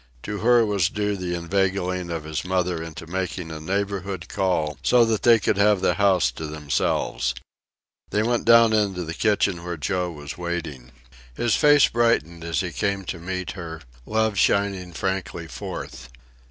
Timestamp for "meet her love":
13.19-14.39